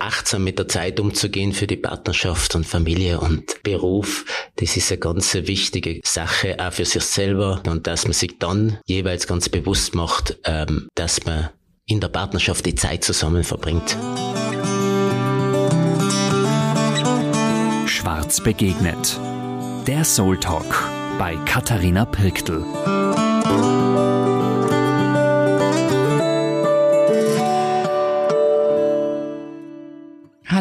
[0.00, 4.24] achtsam mit der Zeit umzugehen für die Partnerschaft und Familie und Beruf.
[4.56, 7.62] Das ist eine ganz wichtige Sache, auch für sich selber.
[7.66, 11.50] Und dass man sich dann jeweils ganz bewusst macht, ähm, dass man
[11.86, 13.96] in der Partnerschaft die Zeit zusammen verbringt.
[17.86, 19.18] Schwarz begegnet.
[19.86, 20.88] Der Soul Talk
[21.18, 22.64] bei Katharina Pirktl.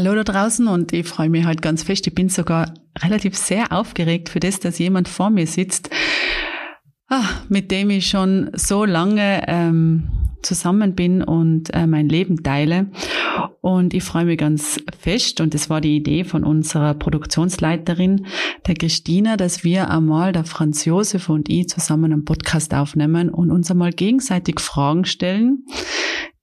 [0.02, 2.08] Hallo da draußen und ich freue mich halt ganz fest.
[2.08, 5.90] Ich bin sogar relativ sehr aufgeregt für das, dass jemand vor mir sitzt,
[7.10, 10.08] ah, mit dem ich schon so lange ähm,
[10.42, 12.90] zusammen bin und äh, mein Leben teile.
[13.60, 18.26] Und ich freue mich ganz fest, und das war die Idee von unserer Produktionsleiterin,
[18.68, 23.52] der Christina, dass wir einmal, der Franz Josef und ich, zusammen einen Podcast aufnehmen und
[23.52, 25.66] uns einmal gegenseitig Fragen stellen,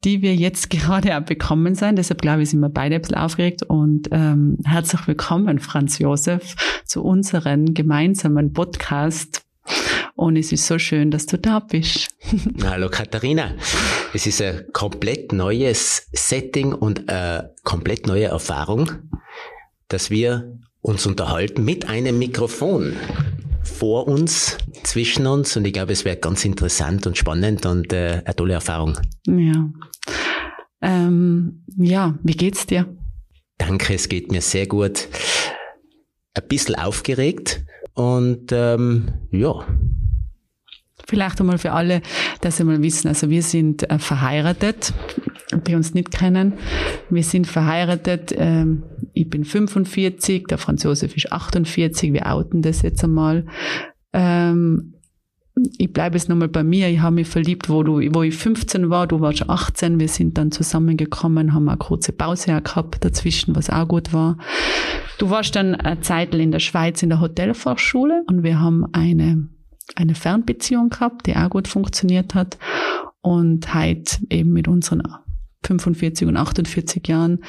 [0.04, 1.96] die wir jetzt gerade auch bekommen sind.
[1.96, 6.54] Deshalb glaube ich, sind wir beide ein bisschen aufgeregt und ähm, herzlich willkommen, Franz Josef,
[6.84, 9.42] zu unserem gemeinsamen Podcast.
[10.14, 12.08] Und es ist so schön, dass du da bist.
[12.64, 13.54] Hallo Katharina.
[14.14, 18.92] Es ist ein komplett neues Setting und eine komplett neue Erfahrung,
[19.88, 22.96] dass wir uns unterhalten mit einem Mikrofon
[23.66, 28.22] vor uns, zwischen uns und ich glaube, es wäre ganz interessant und spannend und äh,
[28.24, 28.98] eine tolle Erfahrung.
[29.26, 29.70] Ja.
[30.80, 32.86] Ähm, ja, wie geht's dir?
[33.58, 35.08] Danke, es geht mir sehr gut.
[36.34, 39.66] Ein bisschen aufgeregt und ähm, ja.
[41.08, 42.02] Vielleicht einmal für alle,
[42.40, 44.92] dass sie mal wissen, also wir sind äh, verheiratet,
[45.66, 46.54] die uns nicht kennen.
[47.10, 48.82] Wir sind verheiratet, ähm,
[49.16, 53.46] ich bin 45, der Franz Josef ist 48, wir outen das jetzt einmal.
[54.12, 54.92] Ähm,
[55.78, 56.90] ich bleibe jetzt nochmal bei mir.
[56.90, 59.98] Ich habe mich verliebt, wo, du, wo ich 15 war, du warst 18.
[59.98, 64.36] Wir sind dann zusammengekommen, haben eine kurze Pause gehabt dazwischen, was auch gut war.
[65.16, 69.48] Du warst dann eine Zeit in der Schweiz in der Hotelfachschule und wir haben eine,
[69.94, 72.58] eine Fernbeziehung gehabt, die auch gut funktioniert hat.
[73.22, 75.02] Und heute eben mit unseren
[75.64, 77.40] 45 und 48 Jahren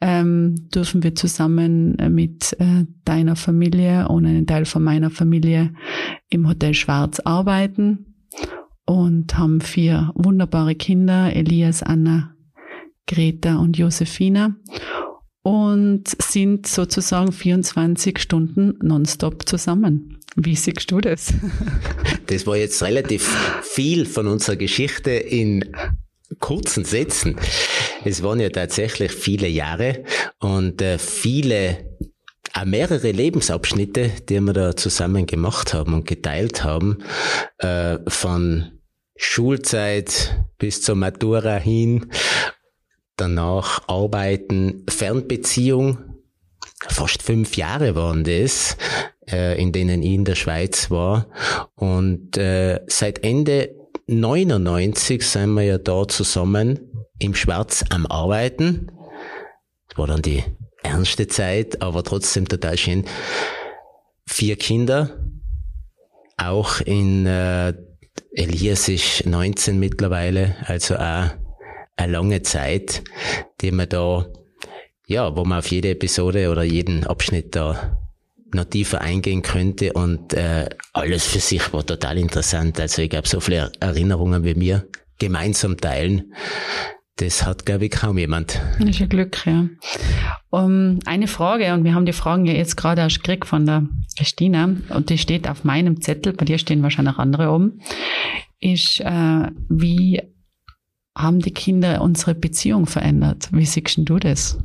[0.00, 5.72] ähm, dürfen wir zusammen äh, mit äh, deiner Familie und einem Teil von meiner Familie
[6.30, 8.14] im Hotel Schwarz arbeiten
[8.86, 12.34] und haben vier wunderbare Kinder, Elias, Anna,
[13.06, 14.56] Greta und Josefina
[15.42, 20.18] und sind sozusagen 24 Stunden nonstop zusammen.
[20.36, 21.34] Wie siehst du das?
[22.26, 23.24] Das war jetzt relativ
[23.62, 25.64] viel von unserer Geschichte in
[26.38, 27.36] kurzen Sätzen.
[28.04, 30.04] Es waren ja tatsächlich viele Jahre
[30.38, 31.90] und äh, viele
[32.54, 36.98] auch mehrere Lebensabschnitte, die wir da zusammen gemacht haben und geteilt haben,
[37.58, 38.72] äh, von
[39.16, 42.10] Schulzeit bis zur Matura hin,
[43.16, 45.98] danach Arbeiten, Fernbeziehung,
[46.88, 48.76] fast fünf Jahre waren das,
[49.30, 51.28] äh, in denen ich in der Schweiz war
[51.74, 53.79] und äh, seit Ende
[54.10, 56.80] 99 sind wir ja da zusammen
[57.20, 58.90] im Schwarz am Arbeiten.
[59.88, 60.42] Das war dann die
[60.82, 63.04] ernste Zeit, aber trotzdem total schön.
[64.26, 65.10] Vier Kinder,
[66.36, 67.72] auch in äh,
[68.32, 71.30] Elias ist 19 mittlerweile, also auch
[71.96, 73.04] eine lange Zeit,
[73.60, 74.26] die man da,
[75.06, 77.96] ja, wo man auf jede Episode oder jeden Abschnitt da
[78.54, 82.80] noch tiefer eingehen könnte und äh, alles für sich war total interessant.
[82.80, 84.86] Also ich glaube, so viele Erinnerungen wie mir
[85.18, 86.32] gemeinsam teilen,
[87.16, 88.60] das hat, glaube ich, kaum jemand.
[88.78, 89.66] Das ist ein Glück, ja.
[90.48, 93.86] Um, eine Frage, und wir haben die Fragen ja jetzt gerade erst gekriegt von der
[94.16, 97.80] Christina, und die steht auf meinem Zettel, bei dir stehen wahrscheinlich andere oben,
[98.58, 100.22] ist, äh, wie
[101.16, 103.48] haben die Kinder unsere Beziehung verändert?
[103.52, 104.58] Wie siehst du das?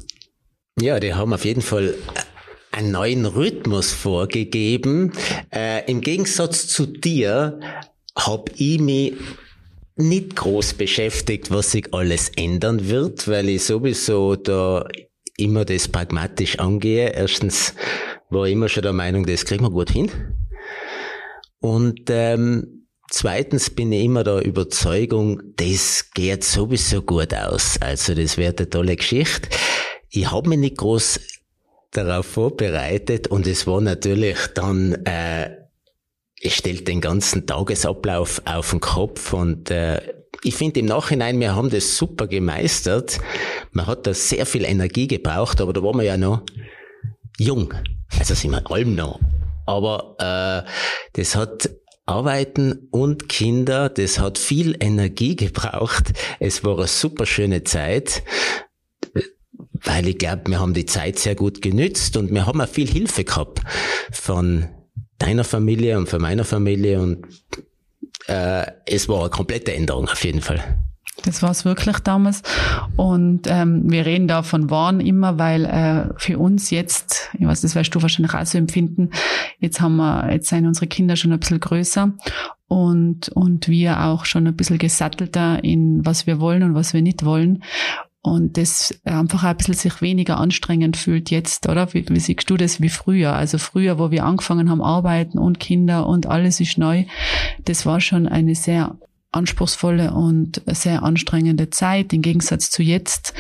[0.80, 1.94] Ja, die haben auf jeden Fall
[2.76, 5.14] einen neuen Rhythmus vorgegeben.
[5.54, 7.60] Äh, Im Gegensatz zu dir
[8.18, 9.14] habe ich mich
[9.96, 14.86] nicht groß beschäftigt, was sich alles ändern wird, weil ich sowieso da
[15.38, 17.14] immer das pragmatisch angehe.
[17.14, 17.74] Erstens
[18.30, 20.12] war ich immer schon der Meinung, das kriegen wir gut hin.
[21.60, 27.78] Und ähm, zweitens bin ich immer der Überzeugung, das geht sowieso gut aus.
[27.80, 29.48] Also das wird eine tolle Geschichte.
[30.10, 31.22] Ich habe mich nicht groß
[31.96, 35.50] darauf vorbereitet und es war natürlich dann, äh,
[36.42, 40.02] es stellt den ganzen Tagesablauf auf den Kopf und äh,
[40.44, 43.20] ich finde im Nachhinein, wir haben das super gemeistert.
[43.72, 46.44] Man hat da sehr viel Energie gebraucht, aber da waren wir ja noch
[47.40, 47.74] jung.
[48.20, 49.20] Also sind wir allem noch.
[49.66, 50.70] Aber äh,
[51.14, 51.70] das hat
[52.06, 56.14] Arbeiten und Kinder, das hat viel Energie gebraucht.
[56.40, 58.22] Es war eine super schöne Zeit
[59.84, 62.88] weil ich glaube, wir haben die Zeit sehr gut genützt und wir haben auch viel
[62.88, 63.62] Hilfe gehabt
[64.12, 64.66] von
[65.18, 67.26] deiner Familie und von meiner Familie und
[68.28, 70.64] äh, es war eine komplette Änderung auf jeden Fall.
[71.24, 72.44] Das war es wirklich damals.
[72.98, 77.62] Und ähm, wir reden da von Waren immer, weil äh, für uns jetzt, ich weiß,
[77.62, 79.12] das wirst du wahrscheinlich auch so empfinden,
[79.60, 82.14] jetzt haben wir, jetzt sind unsere Kinder schon ein bisschen größer
[82.68, 87.02] und, und wir auch schon ein bisschen gesattelter in was wir wollen und was wir
[87.02, 87.64] nicht wollen.
[88.26, 91.94] Und das einfach ein bisschen sich weniger anstrengend fühlt jetzt, oder?
[91.94, 93.34] Wie, wie siehst du das wie früher?
[93.34, 97.04] Also früher, wo wir angefangen haben, arbeiten und Kinder und alles ist neu.
[97.66, 98.98] Das war schon eine sehr
[99.32, 102.14] anspruchsvolle und sehr anstrengende Zeit.
[102.14, 103.36] Im Gegensatz zu jetzt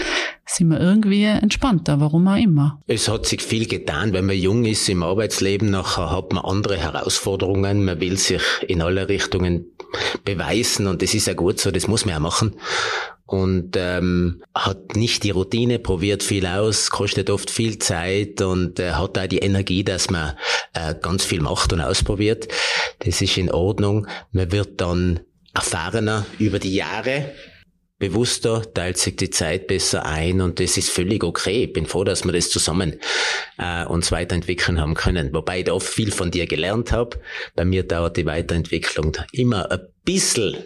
[0.45, 2.79] sind wir irgendwie entspannter, warum auch immer.
[2.85, 6.77] Es hat sich viel getan, wenn man jung ist im Arbeitsleben, nachher hat man andere
[6.77, 9.65] Herausforderungen, man will sich in alle Richtungen
[10.25, 12.53] beweisen und das ist ja gut so, das muss man ja machen
[13.25, 18.91] und ähm, hat nicht die Routine, probiert viel aus, kostet oft viel Zeit und äh,
[18.91, 20.35] hat da die Energie, dass man
[20.73, 22.47] äh, ganz viel macht und ausprobiert.
[22.99, 24.07] Das ist in Ordnung.
[24.31, 25.21] Man wird dann
[25.53, 27.31] erfahrener über die Jahre,
[27.97, 31.63] bewusster, teilt sich die Zeit besser ein und das ist völlig okay.
[31.63, 32.99] Ich bin froh, dass wir das zusammen
[33.57, 35.33] äh, uns weiterentwickeln haben können.
[35.33, 37.19] Wobei ich da oft viel von dir gelernt habe.
[37.55, 40.57] Bei mir dauert die Weiterentwicklung immer ein bisschen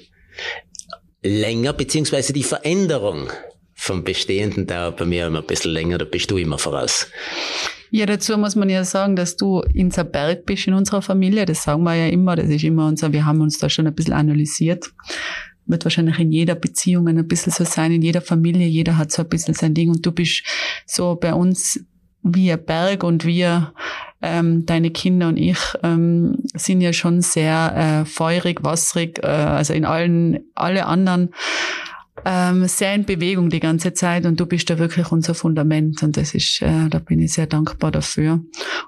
[1.21, 3.30] länger, beziehungsweise die Veränderung
[3.74, 7.07] vom Bestehenden dauert bei mir immer ein bisschen länger, da bist du immer voraus.
[7.92, 11.45] Ja, dazu muss man ja sagen, dass du inser Berg bist in unserer Familie.
[11.45, 12.36] Das sagen wir ja immer.
[12.36, 14.92] Das ist immer unser, wir haben uns da schon ein bisschen analysiert.
[15.66, 18.68] Wird wahrscheinlich in jeder Beziehung ein bisschen so sein, in jeder Familie.
[18.68, 19.89] Jeder hat so ein bisschen sein Ding.
[19.89, 20.44] Und du bist
[20.86, 21.83] so bei uns
[22.22, 23.74] wie ein Berg und wir,
[24.21, 29.74] ähm, deine Kinder und ich, ähm, sind ja schon sehr äh, feurig, wasserig, äh, also
[29.74, 31.30] in allen, alle anderen
[32.25, 36.18] ähm, sehr in Bewegung die ganze Zeit und du bist da wirklich unser Fundament und
[36.18, 38.42] das ist, äh, da bin ich sehr dankbar dafür.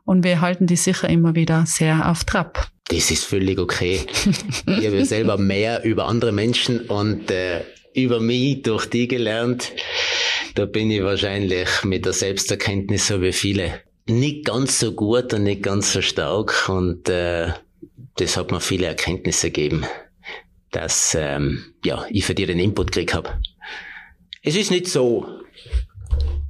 [0.05, 2.67] Und wir halten die sicher immer wieder sehr auf Trab.
[2.89, 4.01] Das ist völlig okay.
[4.67, 7.61] ich habe selber mehr über andere Menschen und äh,
[7.93, 9.71] über mich durch die gelernt.
[10.55, 13.79] Da bin ich wahrscheinlich mit der Selbsterkenntnis so wie viele
[14.11, 17.53] nicht ganz so gut und nicht ganz so stark und äh,
[18.17, 19.85] das hat mir viele Erkenntnisse gegeben
[20.71, 23.29] dass ähm, ja, ich für dir den Input gekriegt habe.
[24.41, 25.27] Es ist nicht so.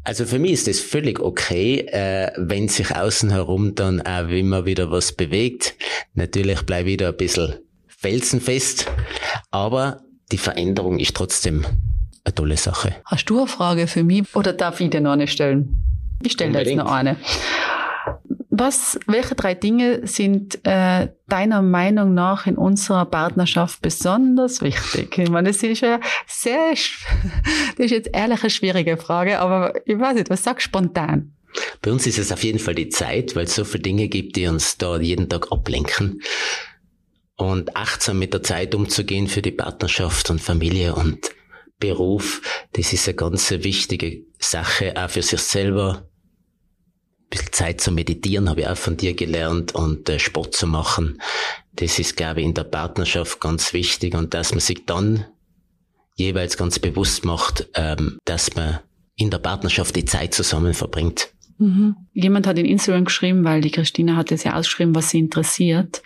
[0.04, 4.66] Also für mich ist es völlig okay, äh, wenn sich außen herum dann auch immer
[4.66, 5.76] wieder was bewegt.
[6.14, 7.56] Natürlich bleibe ich da ein bisschen
[7.88, 8.88] felsenfest,
[9.52, 11.66] aber die Veränderung ist trotzdem
[12.24, 12.96] eine tolle Sache.
[13.06, 15.91] Hast du eine Frage für mich oder darf ich dir noch eine stellen?
[16.24, 17.18] Ich stelle dir jetzt noch eine.
[18.54, 25.18] Was, welche drei Dinge sind äh, deiner Meinung nach in unserer Partnerschaft besonders wichtig?
[25.18, 26.72] Ich meine, das ist ja sehr,
[27.78, 31.34] das ist jetzt ehrlich eine schwierige Frage, aber ich weiß nicht, was sagst du spontan?
[31.82, 34.36] Bei uns ist es auf jeden Fall die Zeit, weil es so viele Dinge gibt,
[34.36, 36.22] die uns da jeden Tag ablenken.
[37.36, 41.32] Und achtsam mit der Zeit umzugehen für die Partnerschaft und Familie und
[41.80, 42.42] Beruf,
[42.74, 46.08] das ist eine ganz wichtige Sache, auch für sich selber,
[47.62, 51.22] Zeit zu meditieren, habe ich auch von dir gelernt und äh, Sport zu machen.
[51.74, 55.26] Das ist, glaube ich, in der Partnerschaft ganz wichtig und dass man sich dann
[56.16, 58.80] jeweils ganz bewusst macht, ähm, dass man
[59.16, 61.30] in der Partnerschaft die Zeit zusammen verbringt.
[61.60, 61.96] Mhm.
[62.14, 66.02] Jemand hat in Instagram geschrieben, weil die Christina hat es ja ausgeschrieben, was sie interessiert.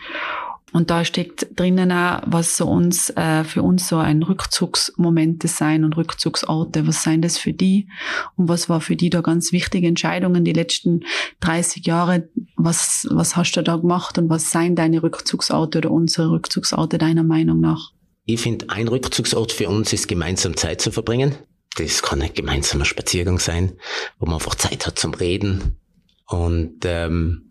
[0.75, 5.85] Und da steckt drinnen auch, was so uns, äh, für uns so ein Rückzugsmomente sein
[5.85, 6.85] und Rückzugsorte.
[6.85, 7.87] Was seien das für die?
[8.35, 11.05] Und was war für die da ganz wichtige Entscheidungen die letzten
[11.39, 12.27] 30 Jahre?
[12.57, 17.23] Was, was hast du da gemacht und was seien deine Rückzugsorte oder unsere Rückzugsorte deiner
[17.23, 17.93] Meinung nach?
[18.25, 21.35] Ich finde, ein Rückzugsort für uns ist, gemeinsam Zeit zu verbringen.
[21.77, 23.71] Das kann ein gemeinsamer Spaziergang sein,
[24.19, 25.77] wo man einfach Zeit hat zum Reden.
[26.27, 27.44] Und ähm,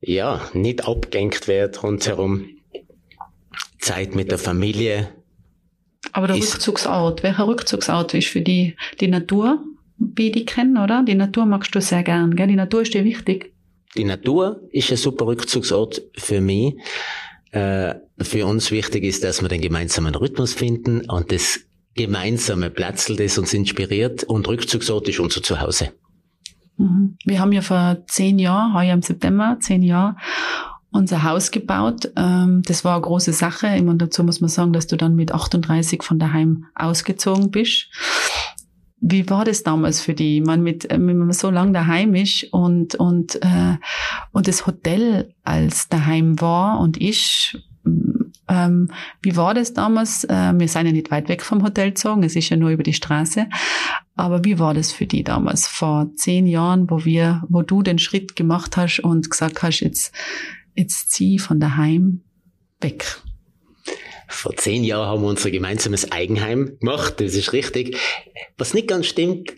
[0.00, 2.48] ja, nicht abgelenkt wird rundherum.
[3.78, 5.08] Zeit mit der Familie.
[6.12, 9.62] Aber der Rückzugsort, welcher Rückzugsort ist für die, die Natur,
[9.96, 11.02] wie die kennen, oder?
[11.06, 12.48] Die Natur magst du sehr gern, gell?
[12.48, 13.52] Die Natur ist dir wichtig.
[13.96, 16.74] Die Natur ist ein super Rückzugsort für mich.
[17.52, 21.60] Äh, für uns wichtig ist, dass wir den gemeinsamen Rhythmus finden und das
[21.94, 25.92] gemeinsame Platzl, das uns inspiriert und Rückzugsort ist unser Zuhause.
[26.80, 27.16] Mhm.
[27.24, 30.16] Wir haben ja vor zehn Jahren, heuer im September, zehn Jahre,
[30.90, 32.10] unser Haus gebaut.
[32.16, 33.68] Ähm, das war eine große Sache.
[33.68, 37.88] Immer dazu muss man sagen, dass du dann mit 38 von daheim ausgezogen bist.
[39.02, 40.42] Wie war das damals für dich?
[40.42, 43.76] Man mit, wenn man so lange daheim ist und und äh,
[44.32, 47.58] und das Hotel als daheim war und ist.
[48.48, 48.90] Ähm,
[49.22, 50.24] wie war das damals?
[50.24, 52.82] Äh, wir sind ja nicht weit weg vom Hotel gezogen, es ist ja nur über
[52.82, 53.46] die Straße.
[54.20, 57.98] Aber wie war das für dich damals, vor zehn Jahren, wo wir, wo du den
[57.98, 60.12] Schritt gemacht hast und gesagt hast, jetzt,
[60.74, 62.20] jetzt zieh von daheim
[62.82, 63.18] weg?
[64.28, 67.96] Vor zehn Jahren haben wir unser gemeinsames Eigenheim gemacht, das ist richtig.
[68.58, 69.54] Was nicht ganz stimmt,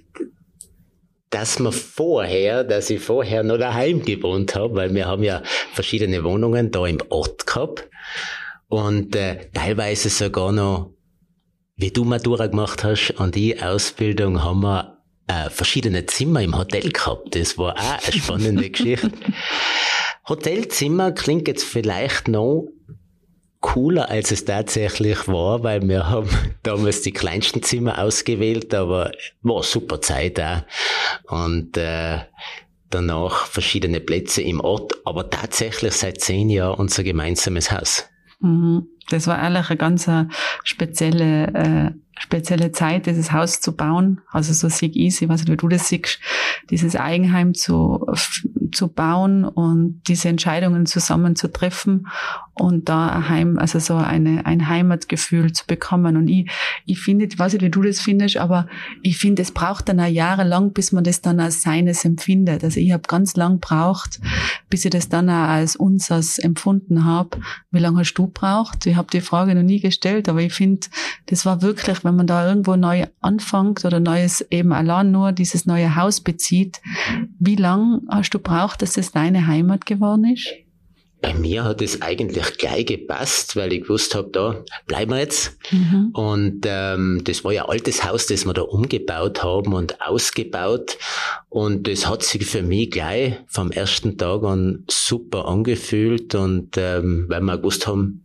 [1.31, 5.43] dass wir vorher, dass ich vorher noch daheim gewohnt habe, weil wir haben ja
[5.73, 7.89] verschiedene Wohnungen da im Ort gehabt
[8.69, 10.92] und äh, teilweise sogar noch
[11.83, 16.91] wie du Matura gemacht hast und die Ausbildung haben wir äh, verschiedene Zimmer im Hotel
[16.93, 17.35] gehabt.
[17.35, 19.11] Das war auch eine spannende Geschichte.
[20.29, 22.69] Hotelzimmer klingt jetzt vielleicht noch
[23.61, 26.29] cooler, als es tatsächlich war, weil wir haben
[26.63, 29.11] damals die kleinsten Zimmer ausgewählt, aber
[29.43, 30.63] war super Zeit auch.
[31.27, 32.21] Und äh,
[32.91, 38.05] danach verschiedene Plätze im Ort, aber tatsächlich seit zehn Jahren unser gemeinsames Haus.
[38.39, 38.87] Mhm.
[39.09, 40.27] Das war eigentlich eine ganz äh,
[40.65, 44.21] spezielle, äh, spezielle Zeit, dieses Haus zu bauen.
[44.31, 46.21] Also so sieg weiß nicht, wie du das siehst,
[46.71, 48.07] dieses Eigenheim zu,
[48.71, 52.07] zu bauen und diese Entscheidungen zusammen zu treffen
[52.55, 56.17] und da ein Heim, also so eine, ein Heimatgefühl zu bekommen.
[56.17, 56.51] Und ich,
[56.85, 58.69] ich finde, ich weiß nicht, wie du das findest, aber
[59.03, 62.63] ich finde, es braucht dann auch jahrelang, bis man das dann als seines empfindet.
[62.63, 64.21] Also ich habe ganz lang braucht,
[64.69, 67.39] bis ich das dann auch als unseres empfunden habe.
[67.71, 68.87] Wie lange hast du braucht?
[68.87, 70.87] Ich habe die Frage noch nie gestellt, aber ich finde,
[71.27, 75.67] das war wirklich, wenn man da irgendwo neu anfängt oder neues eben allein nur dieses
[75.67, 76.81] neue Haus bezieht,
[77.39, 80.49] wie lang hast du braucht, dass das deine Heimat geworden ist?
[81.23, 85.57] bei mir hat es eigentlich gleich gepasst, weil ich gewusst habe, da bleiben wir jetzt.
[85.71, 86.11] Mhm.
[86.13, 90.99] Und ähm, das war ja ein altes Haus, das wir da umgebaut haben und ausgebaut.
[91.49, 96.35] Und das hat sich für mich gleich vom ersten Tag an super angefühlt.
[96.35, 98.22] Und ähm, weil wir gewusst haben,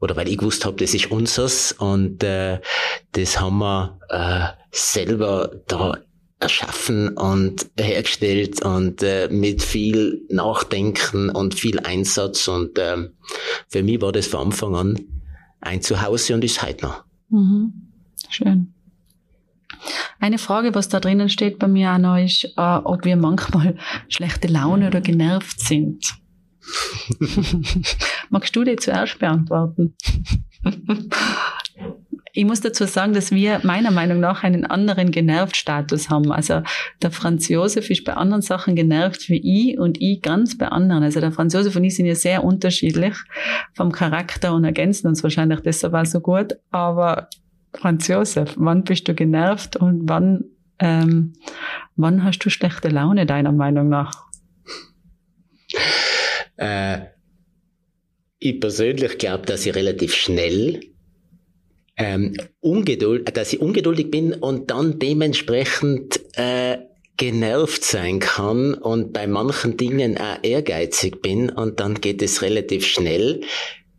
[0.00, 2.60] oder weil ich gewusst habe, das ist unseres und äh,
[3.12, 5.98] das haben wir äh, selber da
[6.40, 13.08] erschaffen und hergestellt und äh, mit viel Nachdenken und viel Einsatz und äh,
[13.68, 15.00] für mich war das von Anfang an
[15.60, 17.04] ein Zuhause und ist heute noch.
[17.30, 17.72] Mhm.
[18.28, 18.72] Schön.
[20.20, 23.76] Eine Frage, was da drinnen steht bei mir auch noch, ist, äh, ob wir manchmal
[24.08, 26.04] schlechte Laune oder genervt sind.
[28.30, 29.94] Magst du die zuerst beantworten?
[32.32, 36.30] Ich muss dazu sagen, dass wir meiner Meinung nach einen anderen Genervt-Status haben.
[36.30, 36.62] Also
[37.02, 41.02] der Franz Josef ist bei anderen Sachen genervt wie ich und ich ganz bei anderen.
[41.02, 43.14] Also der Franz Josef und ich sind ja sehr unterschiedlich
[43.74, 46.54] vom Charakter und ergänzen uns wahrscheinlich deshalb auch so gut.
[46.70, 47.28] Aber
[47.72, 50.44] Franz Josef, wann bist du genervt und wann,
[50.78, 51.32] ähm,
[51.96, 54.12] wann hast du schlechte Laune deiner Meinung nach?
[56.58, 56.98] Äh,
[58.40, 60.80] ich persönlich glaube, dass ich relativ schnell
[61.96, 66.78] ähm, ungeduld, dass ich ungeduldig bin und dann dementsprechend äh,
[67.16, 72.86] genervt sein kann und bei manchen Dingen auch ehrgeizig bin und dann geht es relativ
[72.86, 73.40] schnell.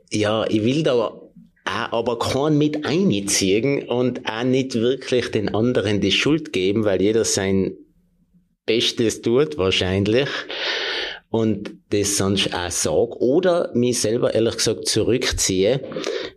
[0.09, 1.29] Ja, ich will da auch
[1.65, 7.25] aber keinen mit einziehen und auch nicht wirklich den anderen die Schuld geben, weil jeder
[7.25, 7.75] sein
[8.65, 10.29] Bestes tut wahrscheinlich
[11.29, 15.81] und das sonst auch sage oder mich selber ehrlich gesagt zurückziehe,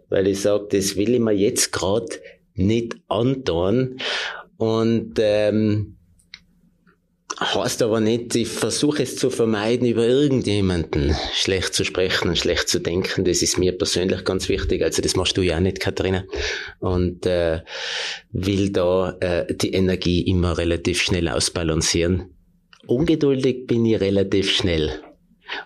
[0.09, 2.09] weil ich sage, das will ich mir jetzt gerade
[2.55, 3.99] nicht antun
[4.59, 5.97] und ähm,
[7.41, 12.69] heißt aber nicht, ich versuche es zu vermeiden, über irgendjemanden schlecht zu sprechen und schlecht
[12.69, 13.25] zu denken.
[13.25, 14.83] Das ist mir persönlich ganz wichtig.
[14.83, 16.25] Also das machst du ja auch nicht, Katharina.
[16.79, 17.63] Und äh,
[18.31, 22.35] will da äh, die Energie immer relativ schnell ausbalancieren
[22.87, 25.01] Ungeduldig bin ich relativ schnell.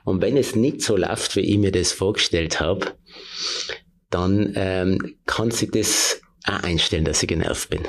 [0.05, 2.95] Und wenn es nicht so läuft, wie ich mir das vorgestellt habe,
[4.11, 7.83] dann ähm, kann sich das auch einstellen, dass ich genervt bin.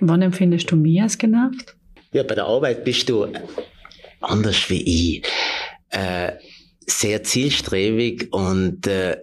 [0.00, 1.76] Wann empfindest du mich als genervt?
[2.12, 3.28] Ja, bei der Arbeit bist du
[4.20, 5.26] anders wie ich.
[5.90, 6.32] Äh,
[6.86, 9.16] sehr zielstrebig und äh,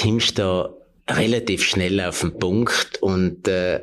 [0.00, 0.74] kommst da
[1.08, 3.80] relativ schnell auf den Punkt und äh,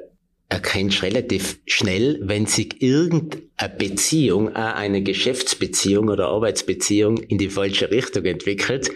[0.49, 7.91] erkennst relativ schnell, wenn sich irgendeine Beziehung, auch eine Geschäftsbeziehung oder Arbeitsbeziehung in die falsche
[7.91, 8.89] Richtung entwickelt,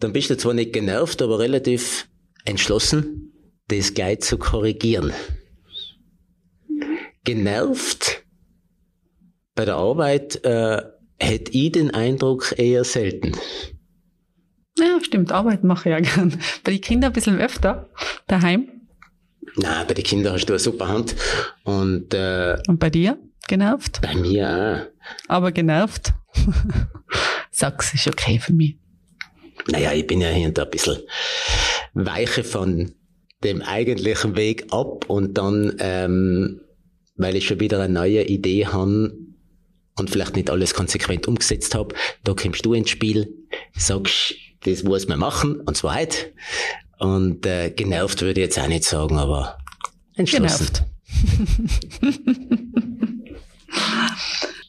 [0.00, 2.08] dann bist du zwar nicht genervt, aber relativ
[2.44, 3.32] entschlossen,
[3.68, 5.12] das gleich zu korrigieren.
[7.22, 8.24] Genervt
[9.54, 10.82] bei der Arbeit äh,
[11.18, 13.32] hätte ich den Eindruck eher selten.
[14.76, 16.36] Ja, stimmt, Arbeit mache ich ja gern.
[16.64, 17.88] Bei den Kindern ein bisschen öfter
[18.26, 18.73] daheim.
[19.56, 21.14] Na, bei den Kindern hast du eine super Hand.
[21.64, 23.18] Und, äh, Und bei dir?
[23.46, 24.00] Genervt?
[24.02, 25.28] Bei mir auch.
[25.28, 26.12] Aber genervt?
[27.50, 28.76] Sag's, ist okay für mich.
[29.70, 30.98] Naja, ich bin ja hier und da ein bisschen
[31.94, 32.94] weiche von
[33.44, 36.60] dem eigentlichen Weg ab und dann, ähm,
[37.16, 39.14] weil ich schon wieder eine neue Idee habe
[39.96, 41.94] und vielleicht nicht alles konsequent umgesetzt habe,
[42.24, 43.32] da kommst du ins Spiel,
[43.76, 44.34] sagst,
[44.64, 46.32] das muss man machen, und zwar heute.
[47.04, 49.58] Und äh, genervt würde ich jetzt auch nicht sagen, aber
[50.14, 50.66] entschlossen.
[50.66, 50.84] Genervt.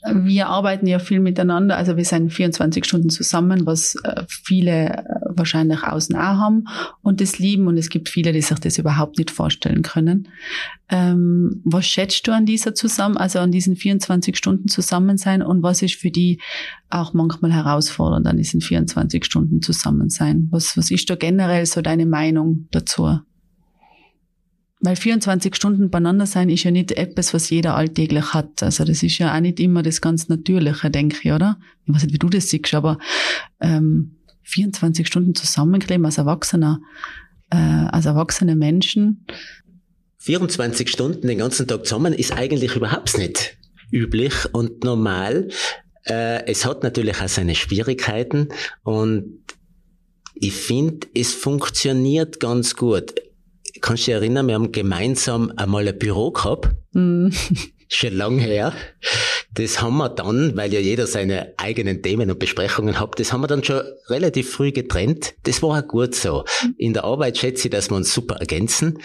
[0.14, 5.25] wir arbeiten ja viel miteinander, also wir sind 24 Stunden zusammen, was äh, viele äh,
[5.38, 6.66] wahrscheinlich außen auch haben
[7.02, 10.28] und das lieben und es gibt viele, die sich das überhaupt nicht vorstellen können.
[10.90, 15.64] Ähm, was schätzt du an dieser zusammen, also an diesen 24 Stunden zusammen sein und
[15.64, 16.40] was ist für die
[16.90, 20.48] auch manchmal herausfordernd an diesen 24 Stunden zusammen sein?
[20.52, 23.20] Was, was ist da generell so deine Meinung dazu?
[24.86, 28.62] Weil 24 Stunden beieinander sein ist ja nicht etwas, was jeder alltäglich hat.
[28.62, 31.58] Also das ist ja auch nicht immer das ganz Natürliche, denke ich, oder?
[31.86, 33.00] Ich weiß nicht, wie du das siehst, aber
[33.60, 34.15] ähm,
[34.46, 36.82] 24 Stunden zusammenkleben als Erwachsener,
[37.52, 39.26] äh, als erwachsene Menschen.
[40.20, 43.58] 24 Stunden den ganzen Tag zusammen ist eigentlich überhaupt nicht
[43.92, 45.50] üblich und normal.
[46.04, 48.50] Äh, es hat natürlich auch seine Schwierigkeiten
[48.84, 49.44] und
[50.34, 53.14] ich finde, es funktioniert ganz gut
[53.86, 56.70] kannst du dich erinnern, wir haben gemeinsam einmal ein Büro gehabt.
[56.94, 57.30] Mm.
[57.88, 58.74] Schon lang her.
[59.54, 63.42] Das haben wir dann, weil ja jeder seine eigenen Themen und Besprechungen hat, das haben
[63.42, 65.36] wir dann schon relativ früh getrennt.
[65.44, 66.44] Das war auch gut so.
[66.78, 69.00] In der Arbeit schätze ich, dass wir uns super ergänzen.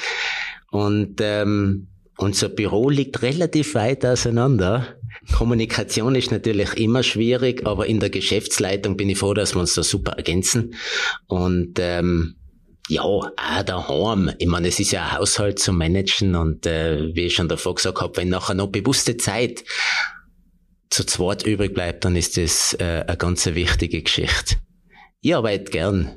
[0.71, 4.87] Und ähm, unser Büro liegt relativ weit auseinander.
[5.33, 9.75] Kommunikation ist natürlich immer schwierig, aber in der Geschäftsleitung bin ich froh, dass wir uns
[9.75, 10.75] da super ergänzen.
[11.27, 12.37] Und ähm,
[12.91, 13.29] ja, auch
[13.65, 14.33] daheim.
[14.39, 17.77] Ich meine, es ist ja ein Haushalt zu managen und äh, wie ich schon davor
[17.77, 19.65] gesagt habe, wenn nachher noch bewusste Zeit
[20.91, 24.57] zu zweit übrig bleibt, dann ist das äh, eine ganz wichtige Geschichte.
[25.21, 26.17] Ich arbeite gern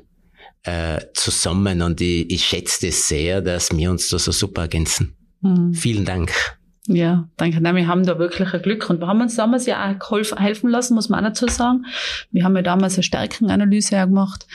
[0.64, 5.16] äh, zusammen und ich, ich schätze das sehr, dass wir uns da so super ergänzen.
[5.42, 5.74] Mhm.
[5.74, 6.32] Vielen Dank.
[6.86, 7.60] Ja, danke.
[7.60, 10.38] Nein, wir haben da wirklich ein Glück und wir haben uns damals ja auch geholfen,
[10.38, 11.86] helfen lassen, muss man auch dazu sagen.
[12.30, 14.46] Wir haben ja damals eine Stärkenanalyse ja gemacht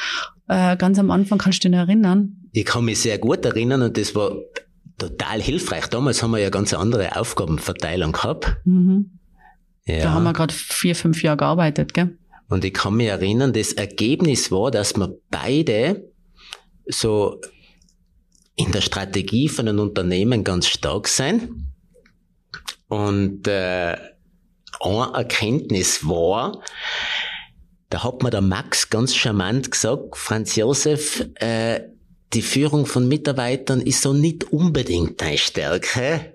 [0.49, 2.35] äh, ganz am Anfang, kannst du dich erinnern?
[2.51, 4.35] Ich kann mich sehr gut erinnern und das war
[4.97, 5.87] total hilfreich.
[5.87, 8.57] Damals haben wir ja ganz andere Aufgabenverteilung gehabt.
[8.65, 9.11] Mhm.
[9.85, 10.03] Ja.
[10.03, 12.17] Da haben wir gerade vier, fünf Jahre gearbeitet, gell?
[12.49, 16.11] Und ich kann mich erinnern, das Ergebnis war, dass wir beide
[16.87, 17.39] so
[18.55, 21.67] in der Strategie von einem Unternehmen ganz stark sein.
[22.87, 23.95] Und äh,
[24.81, 26.61] eine Erkenntnis war,
[27.89, 31.81] da hat mir der Max ganz charmant gesagt, Franz Josef, äh,
[32.33, 36.33] die Führung von Mitarbeitern ist so nicht unbedingt deine Stärke.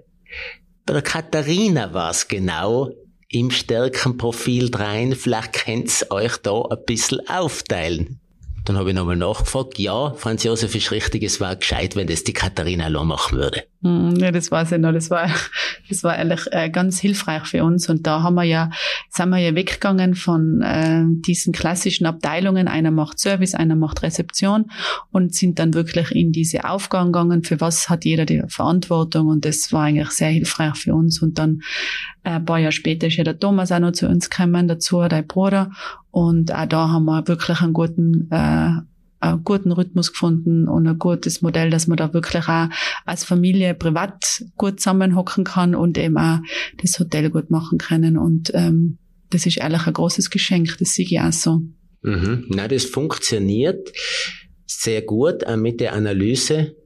[0.84, 2.90] Bei der Katharina war es genau
[3.28, 5.14] im Stärkenprofil drein.
[5.14, 8.20] Vielleicht könnt ihr euch da ein bisschen aufteilen.
[8.64, 9.78] Dann habe ich nochmal nachgefragt.
[9.78, 13.64] Ja, Franz Josef ist richtig, es war gescheit, wenn das die Katharina allein machen würde.
[13.84, 14.92] Ja, das weiß ich noch.
[14.92, 15.28] Das war,
[15.90, 17.90] das war eigentlich äh, ganz hilfreich für uns.
[17.90, 18.70] Und da haben wir ja,
[19.10, 22.66] sind wir ja weggegangen von äh, diesen klassischen Abteilungen.
[22.66, 24.70] Einer macht Service, einer macht Rezeption
[25.12, 27.44] und sind dann wirklich in diese Aufgaben gegangen.
[27.44, 29.28] Für was hat jeder die Verantwortung?
[29.28, 31.20] Und das war eigentlich sehr hilfreich für uns.
[31.20, 31.60] Und dann
[32.22, 35.02] äh, ein paar Jahre später ist ja der Thomas auch noch zu uns gekommen, dazu,
[35.08, 35.70] dein Bruder.
[36.10, 38.70] Und auch da haben wir wirklich einen guten äh,
[39.20, 42.68] einen guten Rhythmus gefunden und ein gutes Modell, dass man da wirklich auch
[43.04, 46.38] als Familie privat gut zusammenhocken kann und eben auch
[46.82, 48.18] das Hotel gut machen können.
[48.18, 48.98] Und ähm,
[49.30, 51.60] das ist ehrlich ein großes Geschenk, das sehe ich auch so.
[52.02, 52.46] Mhm.
[52.48, 53.90] Na, das funktioniert
[54.66, 56.76] sehr gut, auch mit der Analyse.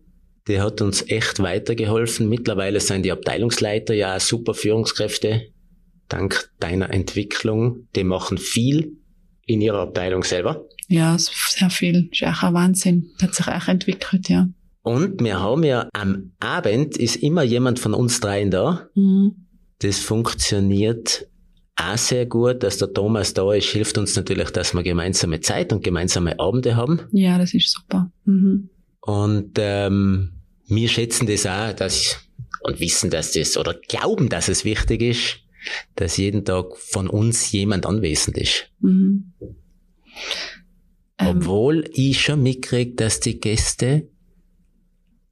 [0.47, 2.29] Die hat uns echt weitergeholfen.
[2.29, 5.49] Mittlerweile sind die Abteilungsleiter ja super Führungskräfte,
[6.09, 7.88] dank deiner Entwicklung.
[7.97, 8.97] Die machen viel
[9.45, 10.64] in ihrer Abteilung selber.
[10.88, 12.09] Ja, sehr viel.
[12.11, 13.11] Das ist auch ein Wahnsinn.
[13.22, 14.48] Hat sich auch entwickelt, ja.
[14.83, 18.88] Und wir haben ja am Abend ist immer jemand von uns dreien da.
[18.94, 19.46] Mhm.
[19.81, 21.29] Das funktioniert
[21.77, 25.72] auch sehr gut, dass der Thomas da ist, hilft uns natürlich, dass wir gemeinsame Zeit
[25.72, 27.03] und gemeinsame Abende haben.
[27.12, 28.11] Ja, das ist super.
[28.24, 28.70] Mhm.
[29.01, 30.33] Und ähm,
[30.66, 32.16] wir schätzen das auch, dass
[32.62, 35.40] und wissen, dass das oder glauben, dass es wichtig ist,
[35.94, 38.70] dass jeden Tag von uns jemand anwesend ist.
[38.81, 39.33] Mhm.
[41.19, 44.09] Ähm, Obwohl ich schon mitkriege, dass die Gäste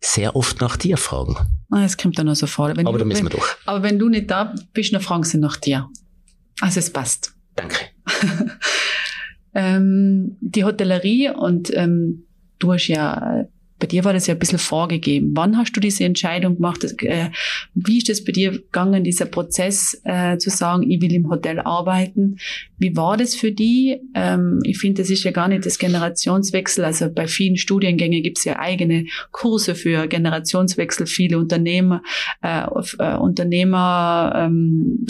[0.00, 1.36] sehr oft nach dir fragen.
[1.70, 2.76] Ah, es kommt dann noch so vor.
[2.76, 3.56] Wenn aber da müssen wir durch.
[3.64, 5.88] Aber wenn du nicht da bist, dann fragen sie nach dir.
[6.60, 7.34] Also es passt.
[7.54, 7.76] Danke.
[9.54, 12.26] ähm, die Hotellerie und ähm,
[12.58, 13.46] du hast ja
[13.78, 15.32] Bei dir war das ja ein bisschen vorgegeben.
[15.34, 16.82] Wann hast du diese Entscheidung gemacht?
[17.02, 17.30] Äh,
[17.74, 21.60] wie ist es bei dir gegangen, dieser Prozess äh, zu sagen, ich will im Hotel
[21.60, 22.38] arbeiten?
[22.78, 24.00] Wie war das für die?
[24.14, 26.84] Ähm, ich finde, das ist ja gar nicht das Generationswechsel.
[26.84, 31.06] Also bei vielen Studiengängen gibt es ja eigene Kurse für Generationswechsel.
[31.06, 32.02] Viele Unternehmer,
[32.42, 32.64] äh,
[32.98, 35.06] äh, Unternehmer ähm,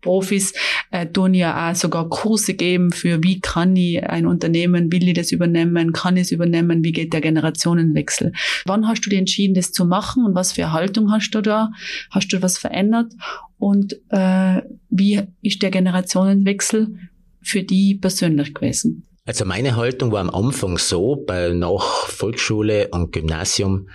[0.00, 0.52] Profis
[0.90, 5.14] äh, tun ja auch sogar Kurse geben für wie kann ich ein Unternehmen, will ich
[5.14, 8.32] das übernehmen, kann ich es übernehmen, wie geht der Generationenwechsel.
[8.66, 11.70] Wann hast du dich entschieden, das zu machen und was für Haltung hast du da?
[12.10, 13.12] Hast du was verändert?
[13.58, 16.96] Und äh, wie ist der Generationenwechsel
[17.42, 19.06] für die persönlich gewesen?
[19.26, 23.88] Also meine Haltung war am Anfang so, bei nach Volksschule und Gymnasium,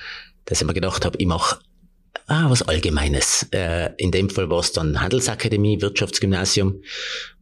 [0.45, 1.59] dass ich mir gedacht habe, ich mache
[2.27, 3.47] ah, was Allgemeines.
[3.51, 6.81] Äh, in dem Fall war es dann Handelsakademie, Wirtschaftsgymnasium,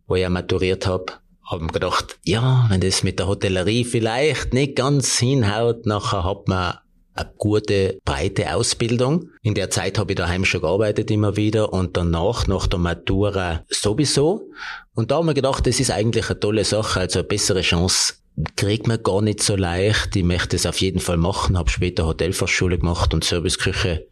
[0.07, 1.05] wo ich maturiert habe.
[1.45, 6.77] Haben gedacht, ja, wenn das mit der Hotellerie vielleicht nicht ganz hinhaut, nachher hat man
[7.15, 9.29] eine gute, breite Ausbildung.
[9.41, 13.63] In der Zeit habe ich daheim schon gearbeitet immer wieder und danach, nach der Matura
[13.69, 14.49] sowieso.
[14.95, 18.13] Und da haben wir gedacht, das ist eigentlich eine tolle Sache, also eine bessere Chance
[18.55, 20.15] kriegt man gar nicht so leicht.
[20.15, 24.07] Ich möchte es auf jeden Fall machen, habe später Hotelfachschule gemacht und Serviceküche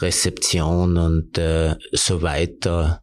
[0.00, 3.02] Rezeption und äh, so weiter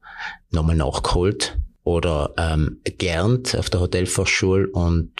[0.51, 5.11] nochmal nachgeholt oder ähm, gelernt auf der Hotelfachschule und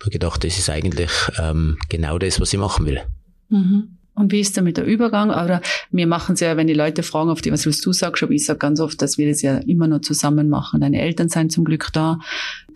[0.00, 3.00] habe gedacht, das ist eigentlich ähm, genau das, was ich machen will.
[3.48, 3.98] Mhm.
[4.16, 5.30] Und wie ist damit der Übergang?
[5.30, 8.22] Oder wir machen es ja, wenn die Leute fragen, auf die, was willst du sagst,
[8.22, 10.80] aber ich sage ganz oft, dass wir das ja immer nur zusammen machen.
[10.80, 12.20] Deine Eltern sind zum Glück da,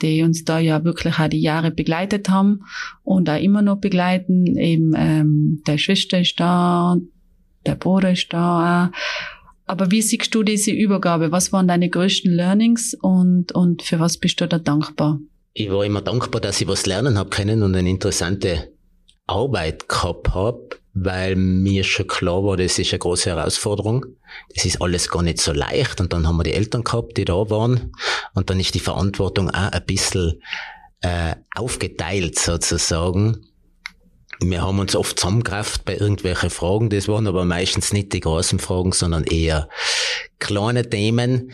[0.03, 2.65] die uns da ja wirklich auch die Jahre begleitet haben
[3.05, 4.59] und auch immer noch begleiten.
[4.59, 6.97] Eben ähm, deine Schwester ist da,
[7.67, 8.93] der Bruder ist da.
[9.67, 11.31] Aber wie siehst du diese Übergabe?
[11.31, 15.21] Was waren deine größten Learnings und, und für was bist du da dankbar?
[15.53, 18.73] Ich war immer dankbar, dass ich was lernen habe können und eine interessante
[19.27, 24.07] Arbeit gehabt habe, weil mir schon klar war, das ist eine große Herausforderung.
[24.55, 26.01] Das ist alles gar nicht so leicht.
[26.01, 27.93] Und dann haben wir die Eltern gehabt, die da waren.
[28.35, 30.41] Und dann ist die Verantwortung auch ein bisschen
[31.03, 33.45] äh, aufgeteilt sozusagen
[34.41, 36.91] wir haben uns oft zusammengekraft bei irgendwelchen Fragen.
[36.91, 39.69] Das waren aber meistens nicht die großen Fragen, sondern eher
[40.39, 41.53] kleine Themen.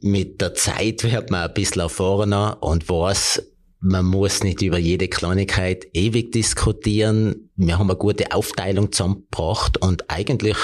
[0.00, 3.42] Mit der Zeit wird man ein bisschen erfahrener und weiß,
[3.80, 7.50] man muss nicht über jede Kleinigkeit ewig diskutieren.
[7.54, 10.56] Wir haben eine gute Aufteilung zusammengebracht und eigentlich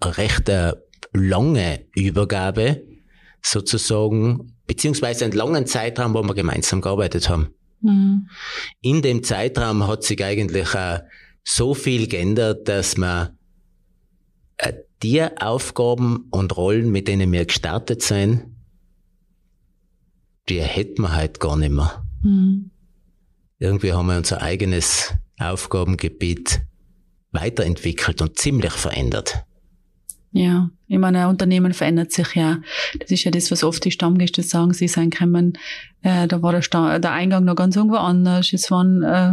[0.00, 0.74] eine recht äh,
[1.12, 2.82] lange Übergabe
[3.40, 7.54] sozusagen, beziehungsweise einen langen Zeitraum, wo wir gemeinsam gearbeitet haben.
[7.80, 8.28] Mhm.
[8.80, 11.00] In dem Zeitraum hat sich eigentlich auch
[11.44, 13.38] so viel geändert, dass man
[14.58, 18.56] äh, die Aufgaben und Rollen, mit denen wir gestartet sind,
[20.48, 22.04] die hätten wir halt gar nicht mehr.
[22.22, 22.70] Mhm.
[23.58, 26.62] Irgendwie haben wir unser eigenes Aufgabengebiet
[27.32, 29.44] weiterentwickelt und ziemlich verändert.
[30.32, 32.58] Ja, ich meine, ein Unternehmen verändert sich ja.
[32.98, 35.58] Das ist ja das, was oft die Stammgäste sagen, sie sein können,
[36.02, 38.52] äh, da war der, Sta der Eingang noch ganz irgendwo anders.
[38.52, 39.32] Es waren äh,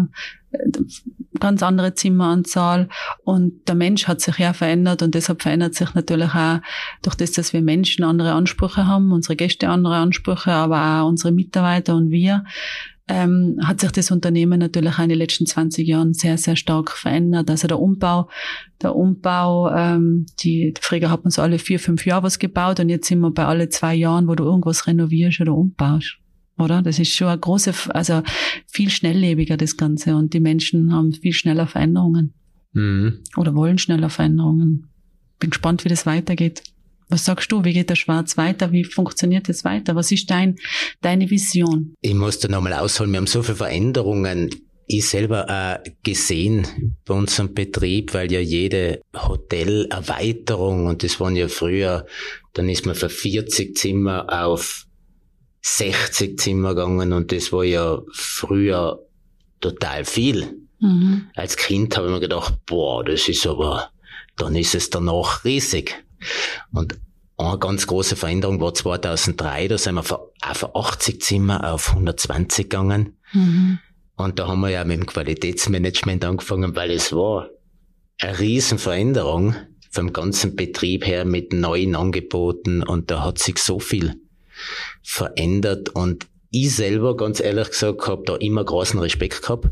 [1.39, 2.87] ganz andere Zimmeranzahl
[3.23, 6.59] und der Mensch hat sich ja verändert und deshalb verändert sich natürlich auch
[7.01, 11.33] durch das, dass wir Menschen andere Ansprüche haben, unsere Gäste andere Ansprüche, aber auch unsere
[11.33, 12.45] Mitarbeiter und wir
[13.07, 17.49] ähm, hat sich das Unternehmen natürlich in den letzten 20 Jahren sehr, sehr stark verändert.
[17.49, 18.29] Also der Umbau,
[18.81, 22.89] der Umbau, ähm, die, früher hat man so alle vier, fünf Jahre was gebaut und
[22.89, 26.17] jetzt sind wir bei alle zwei Jahren, wo du irgendwas renovierst oder umbaust.
[26.57, 26.81] Oder?
[26.81, 28.23] Das ist schon eine große, also
[28.67, 32.33] viel schnelllebiger das Ganze und die Menschen haben viel schneller Veränderungen.
[32.73, 33.19] Mhm.
[33.37, 34.87] Oder wollen schneller Veränderungen.
[35.39, 36.63] Bin gespannt, wie das weitergeht.
[37.09, 37.63] Was sagst du?
[37.63, 38.71] Wie geht der Schwarz weiter?
[38.71, 39.95] Wie funktioniert es weiter?
[39.95, 40.55] Was ist dein,
[41.01, 41.93] deine Vision?
[42.01, 43.11] Ich muss da nochmal ausholen.
[43.11, 44.49] Wir haben so viele Veränderungen
[44.87, 51.47] ich selber auch gesehen bei unserem Betrieb, weil ja jede Hotelerweiterung, und das waren ja
[51.47, 52.05] früher,
[52.53, 54.85] dann ist man von 40 Zimmer auf
[55.63, 58.99] 60 Zimmer gegangen und das war ja früher
[59.59, 60.67] total viel.
[60.79, 61.29] Mhm.
[61.35, 63.89] Als Kind habe ich mir gedacht, boah, das ist aber,
[64.37, 66.04] dann ist es danach riesig.
[66.71, 66.97] Und
[67.37, 70.19] eine ganz große Veränderung war 2003, da sind wir von,
[70.53, 73.17] von 80 Zimmer auf 120 gegangen.
[73.33, 73.79] Mhm.
[74.15, 77.49] Und da haben wir ja mit dem Qualitätsmanagement angefangen, weil es war
[78.19, 79.55] eine Riesenveränderung
[79.91, 84.15] vom ganzen Betrieb her mit neuen Angeboten und da hat sich so viel
[85.03, 89.67] verändert und ich selber, ganz ehrlich gesagt, habe da immer großen Respekt gehabt.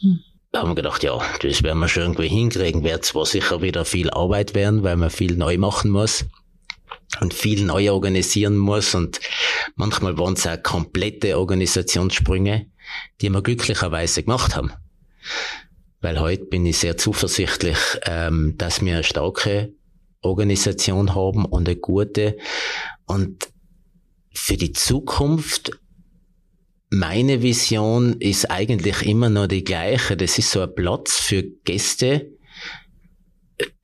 [0.00, 0.20] Mhm
[0.52, 2.82] da haben wir gedacht, ja, das werden wir schon irgendwie hinkriegen.
[2.84, 6.24] Wird zwar sicher wieder viel Arbeit werden, weil man viel neu machen muss
[7.20, 9.20] und viel neu organisieren muss und
[9.76, 12.66] manchmal waren es auch komplette Organisationssprünge,
[13.20, 14.72] die wir glücklicherweise gemacht haben.
[16.00, 19.72] weil heute bin ich sehr zuversichtlich, ähm, dass wir eine starke
[20.20, 22.36] Organisation haben und eine gute.
[23.04, 23.48] Und
[24.32, 25.72] für die Zukunft,
[26.90, 30.16] meine Vision ist eigentlich immer noch die gleiche.
[30.16, 32.30] Das ist so ein Platz für Gäste,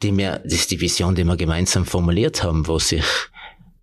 [0.02, 3.04] die wir, das ist die Vision, die wir gemeinsam formuliert haben, wo sich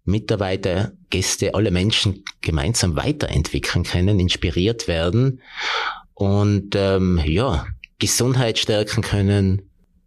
[0.05, 5.41] Mitarbeiter, Gäste, alle Menschen gemeinsam weiterentwickeln können, inspiriert werden
[6.15, 7.67] und ähm, ja,
[7.99, 9.61] Gesundheit stärken können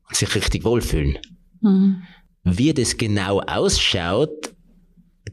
[0.09, 1.18] und sich richtig wohlfühlen.
[1.61, 2.03] Mhm.
[2.42, 4.53] Wie das genau ausschaut,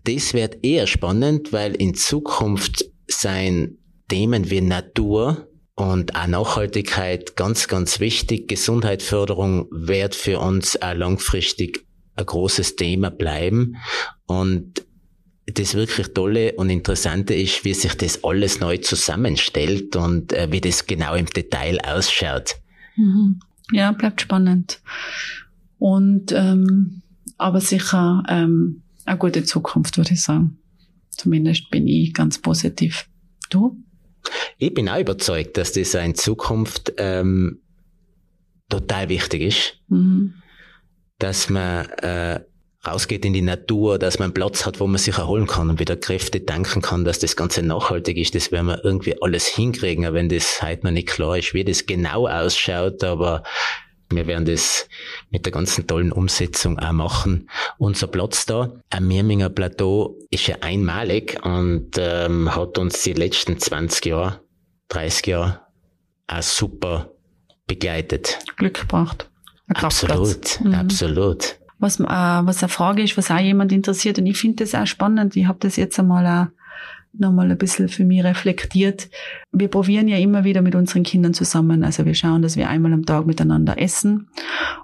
[0.04, 7.68] das wird eher spannend, weil in Zukunft sein Themen wie Natur und auch Nachhaltigkeit ganz,
[7.68, 8.48] ganz wichtig.
[8.48, 13.78] Gesundheitsförderung wird für uns auch langfristig ein großes Thema bleiben.
[14.26, 14.86] Und
[15.46, 20.62] das wirklich Tolle und Interessante ist, wie sich das alles neu zusammenstellt und äh, wie
[20.62, 22.56] das genau im Detail ausschaut.
[22.96, 23.40] Mhm.
[23.72, 24.82] Ja, bleibt spannend.
[25.80, 27.02] Und ähm,
[27.38, 30.58] aber sicher ähm, eine gute Zukunft, würde ich sagen.
[31.12, 33.08] Zumindest bin ich ganz positiv.
[33.50, 33.78] Du?
[34.58, 37.60] Ich bin auch überzeugt, dass das in Zukunft ähm,
[38.70, 40.36] total wichtig ist, mhm.
[41.20, 42.42] dass man äh,
[42.86, 45.80] rausgeht in die Natur, dass man einen Platz hat, wo man sich erholen kann und
[45.80, 48.34] wieder Kräfte tanken kann, dass das Ganze nachhaltig ist.
[48.34, 51.86] Das werden wir irgendwie alles hinkriegen, wenn das heute noch nicht klar ist, wie das
[51.86, 53.44] genau ausschaut, aber
[54.16, 54.88] wir werden das
[55.30, 57.50] mit der ganzen tollen Umsetzung auch machen.
[57.78, 63.60] Unser Platz da am Mirminger Plateau ist ja einmalig und ähm, hat uns die letzten
[63.60, 64.42] 20 Jahre,
[64.90, 65.62] 30 Jahre
[66.28, 67.12] auch super
[67.68, 68.40] begleitet.
[68.58, 69.30] Glück gebracht.
[69.74, 70.74] Absolut, mhm.
[70.74, 74.20] absolut was, äh, was eine Frage ist, was auch jemand interessiert.
[74.20, 75.36] Und ich finde das auch spannend.
[75.36, 76.61] Ich habe das jetzt einmal auch
[77.14, 79.10] nochmal ein bisschen für mich reflektiert.
[79.52, 81.84] Wir probieren ja immer wieder mit unseren Kindern zusammen.
[81.84, 84.30] Also wir schauen, dass wir einmal am Tag miteinander essen.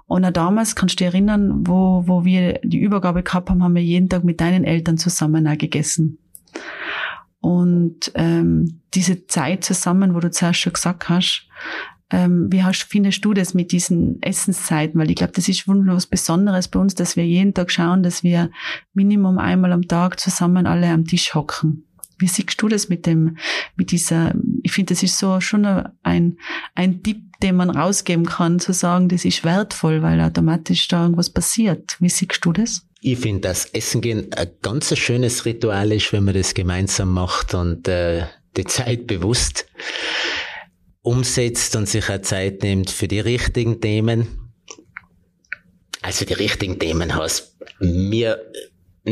[0.06, 3.74] Und auch damals, kannst du dich erinnern, wo, wo wir die Übergabe gehabt haben, haben
[3.74, 6.18] wir jeden Tag mit deinen Eltern zusammen auch gegessen.
[7.40, 11.48] Und ähm, diese Zeit zusammen, wo du zuerst schon gesagt hast,
[12.10, 14.98] ähm, wie hast, findest du das mit diesen Essenszeiten?
[14.98, 18.22] Weil ich glaube, das ist wunderlos Besonderes bei uns, dass wir jeden Tag schauen, dass
[18.22, 18.50] wir
[18.94, 21.87] Minimum einmal am Tag zusammen alle am Tisch hocken.
[22.18, 23.36] Wie siehst du das mit dem,
[23.76, 25.64] mit dieser, ich finde, das ist so schon
[26.02, 26.38] ein,
[26.74, 31.30] ein Tipp, den man rausgeben kann, zu sagen, das ist wertvoll, weil automatisch da irgendwas
[31.30, 31.96] passiert.
[32.00, 32.82] Wie siehst du das?
[33.00, 37.54] Ich finde, dass Essen gehen ein ganz schönes Ritual ist, wenn man das gemeinsam macht
[37.54, 38.24] und äh,
[38.56, 39.66] die Zeit bewusst
[41.02, 44.50] umsetzt und sich auch Zeit nimmt für die richtigen Themen.
[46.02, 48.40] Also die richtigen Themen heißt, wir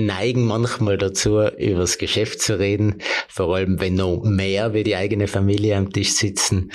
[0.05, 2.97] neigen manchmal dazu, über das Geschäft zu reden,
[3.29, 6.71] vor allem wenn noch mehr wie die eigene Familie am Tisch sitzen.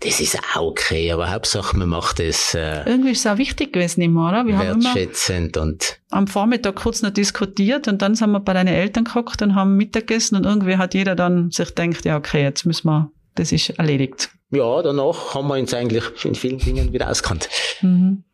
[0.00, 3.72] Das ist auch okay, aber Hauptsache man macht es äh, irgendwie ist es auch wichtig
[3.72, 4.44] gewesen immer, oder?
[4.44, 8.52] Wir wertschätzend haben immer und am Vormittag kurz noch diskutiert und dann sind wir bei
[8.52, 12.42] deinen Eltern gekocht und haben Mittagessen und irgendwie hat jeder dann sich denkt, ja okay,
[12.42, 16.92] jetzt müssen wir, das ist erledigt ja, danach haben wir uns eigentlich in vielen Dingen
[16.92, 17.48] wieder auskannt.
[17.82, 18.24] Mhm.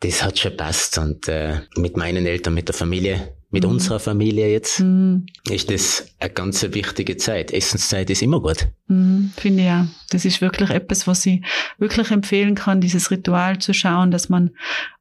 [0.00, 3.70] Das hat schon passt und äh, mit meinen Eltern, mit der Familie, mit mhm.
[3.70, 5.26] unserer Familie jetzt, mhm.
[5.50, 7.50] ist das eine ganz wichtige Zeit.
[7.50, 8.68] Essenszeit ist immer gut.
[8.86, 9.88] Mhm, Finde ich ja.
[10.10, 11.42] Das ist wirklich etwas, was ich
[11.78, 14.50] wirklich empfehlen kann, dieses Ritual zu schauen, dass man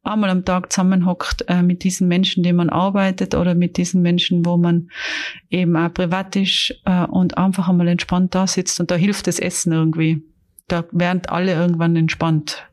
[0.04, 4.46] einmal am Tag zusammenhockt äh, mit diesen Menschen, denen man arbeitet oder mit diesen Menschen,
[4.46, 4.90] wo man
[5.50, 9.40] eben auch privat ist äh, und einfach einmal entspannt da sitzt und da hilft das
[9.40, 10.24] Essen irgendwie
[10.68, 12.68] da werden alle irgendwann entspannt.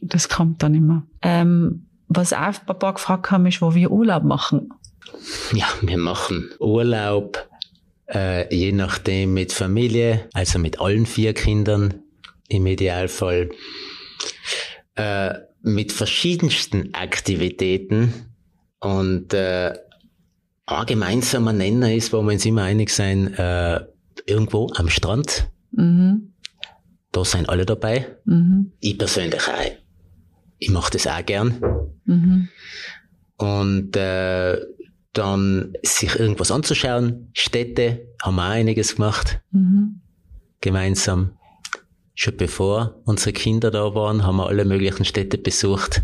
[0.00, 1.06] Das kommt dann immer.
[1.22, 4.70] Ähm, was auch ein paar gefragt haben, ist, wo wir Urlaub machen.
[5.52, 7.48] Ja, wir machen Urlaub,
[8.12, 11.94] äh, je nachdem mit Familie, also mit allen vier Kindern
[12.48, 13.50] im Idealfall,
[14.96, 18.12] äh, mit verschiedensten Aktivitäten
[18.80, 19.74] und äh,
[20.66, 23.80] ein gemeinsamer Nenner ist, wo wir uns immer einig sein, äh,
[24.26, 25.48] irgendwo am Strand.
[25.72, 26.32] Mhm.
[27.16, 28.18] Da sind alle dabei.
[28.26, 28.72] Mhm.
[28.78, 29.72] Ich persönlich auch.
[30.58, 31.62] Ich mache das auch gern.
[32.04, 32.48] Mhm.
[33.38, 34.58] Und äh,
[35.14, 37.30] dann sich irgendwas anzuschauen.
[37.32, 39.40] Städte haben wir auch einiges gemacht.
[39.50, 40.02] Mhm.
[40.60, 41.30] Gemeinsam.
[42.14, 46.02] Schon bevor unsere Kinder da waren, haben wir alle möglichen Städte besucht.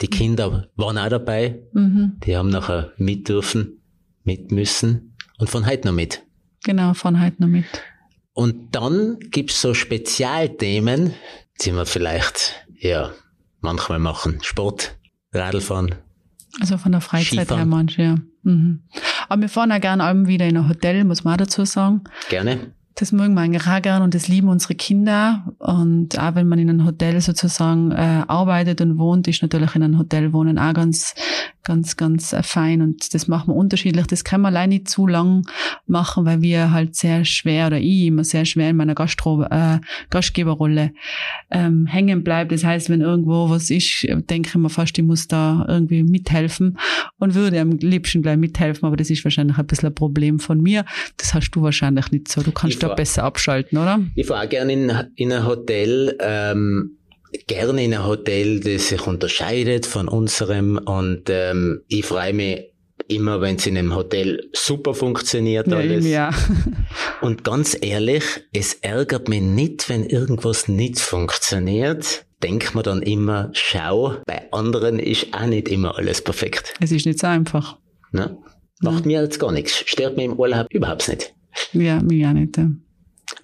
[0.00, 1.62] Die Kinder waren auch dabei.
[1.74, 2.14] Mhm.
[2.26, 3.80] Die haben nachher mit dürfen,
[4.24, 6.24] mit müssen und von heute noch mit.
[6.64, 7.66] Genau, von heute noch mit.
[8.34, 11.14] Und dann gibt's so Spezialthemen,
[11.60, 13.10] die wir vielleicht, ja,
[13.60, 14.38] manchmal machen.
[14.42, 14.96] Sport,
[15.32, 15.94] Radlfahren.
[16.60, 17.58] Also von der Freizeit Skifahren.
[17.58, 18.16] her manche, ja.
[18.42, 18.82] Mhm.
[19.28, 22.02] Aber wir fahren auch gerne abends wieder in ein Hotel, muss man auch dazu sagen.
[22.28, 22.72] Gerne.
[22.94, 25.44] Das mögen wir eigentlich auch gern und das lieben unsere Kinder.
[25.58, 29.82] Und auch wenn man in einem Hotel sozusagen äh, arbeitet und wohnt, ist natürlich in
[29.82, 31.14] einem Hotel wohnen auch ganz,
[31.62, 32.82] ganz, ganz äh, fein.
[32.82, 34.06] Und das machen wir unterschiedlich.
[34.08, 35.46] Das kann man allein nicht zu lang
[35.86, 39.78] machen, weil wir halt sehr schwer oder ich immer sehr schwer in meiner Gastro äh,
[40.10, 40.92] Gastgeberrolle
[41.50, 42.52] ähm, hängen bleibt.
[42.52, 46.78] Das heißt, wenn irgendwo was ist, denke ich mir fast, ich muss da irgendwie mithelfen
[47.18, 48.86] und würde am liebsten gleich mithelfen.
[48.86, 50.84] Aber das ist wahrscheinlich ein bisschen ein Problem von mir.
[51.16, 52.42] Das hast du wahrscheinlich nicht so.
[52.42, 54.00] Du kannst da besser abschalten, oder?
[54.14, 56.98] Ich fahre gerne in, in ein Hotel, ähm,
[57.46, 62.72] gerne in ein Hotel, das sich unterscheidet von unserem und ähm, ich freue mich
[63.08, 66.06] immer, wenn es in einem Hotel super funktioniert Ja, alles.
[66.06, 66.30] ja.
[67.20, 72.24] Und ganz ehrlich, es ärgert mich nicht, wenn irgendwas nicht funktioniert.
[72.42, 76.74] Denkt man dann immer, schau, bei anderen ist auch nicht immer alles perfekt.
[76.80, 77.76] Es ist nicht so einfach.
[78.12, 78.36] Ne?
[78.80, 79.78] Macht mir jetzt gar nichts.
[79.86, 81.34] Stört mich im Urlaub überhaupt nicht.
[81.72, 82.56] Ja, mich auch nicht.
[82.56, 82.70] Ja.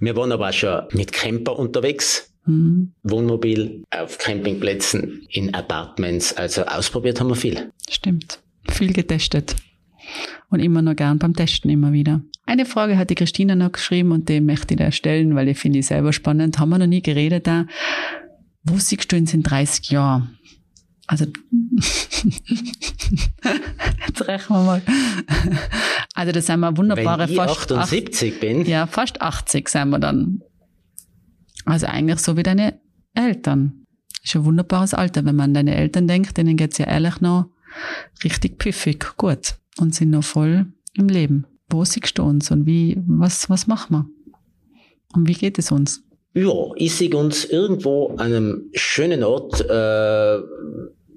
[0.01, 2.33] Wir waren aber auch schon mit Camper unterwegs.
[2.47, 2.92] Mhm.
[3.03, 6.33] Wohnmobil, auf Campingplätzen, in Apartments.
[6.33, 7.71] Also ausprobiert haben wir viel.
[7.90, 8.40] Stimmt.
[8.71, 9.55] Viel getestet.
[10.51, 12.23] Und immer noch gern beim Testen immer wieder.
[12.47, 15.59] Eine Frage hat die Christina noch geschrieben und die möchte ich dir stellen, weil ich
[15.59, 16.59] finde ich selber spannend.
[16.59, 17.66] Haben wir noch nie geredet da.
[18.62, 20.38] Wo siehst du uns in 30 Jahren?
[21.09, 21.25] Also,
[24.07, 24.83] jetzt rechnen wir mal.
[26.14, 29.99] Also, das sind wir wunderbare Wenn ich fast 78 bin, ja, fast 80 sind wir
[29.99, 30.42] dann.
[31.64, 32.79] Also eigentlich so wie deine
[33.14, 33.87] Eltern.
[34.23, 37.47] Ist ein wunderbares Alter, wenn man an deine Eltern denkt, denen geht's ja ehrlich noch
[38.23, 41.47] richtig pfiffig, gut und sind noch voll im Leben.
[41.71, 44.07] Wo siehst du uns und wie, was, was machen wir?
[45.14, 46.03] Und wie geht es uns?
[46.35, 50.38] ja, ich sehe uns irgendwo an einem schönen Ort, äh,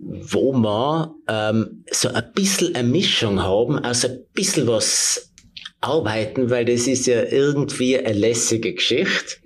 [0.03, 5.31] wo wir ähm, so ein bisschen eine Mischung haben, also ein bisschen was
[5.79, 9.37] arbeiten, weil das ist ja irgendwie eine lässige Geschichte,